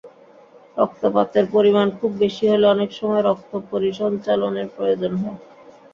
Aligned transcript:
রক্তপাতের 0.77 1.45
পরিমাণ 1.53 1.87
খুব 1.99 2.11
বেশি 2.21 2.43
হলে 2.51 2.65
অনেক 2.67 2.89
সময় 2.99 3.21
রক্ত 3.23 3.51
পরিসঞ্চালনের 3.71 4.67
প্রয়োজন 4.75 5.13
হয়। 5.21 5.39